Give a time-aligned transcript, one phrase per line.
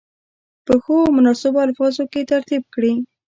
[0.65, 2.93] په ښو او مناسبو الفاظو کې ترتیب کړي.